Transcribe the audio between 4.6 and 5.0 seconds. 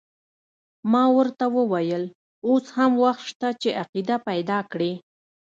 کړې.